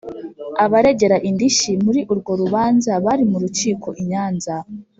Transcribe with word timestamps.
Abaregera 0.63 1.17
indishyi 1.29 1.71
muri 1.85 2.01
urwo 2.11 2.31
rubanza 2.41 2.91
bari 3.05 3.23
mu 3.31 3.37
rukiko 3.43 3.87
i 4.01 4.03
Nyanza 4.09 4.55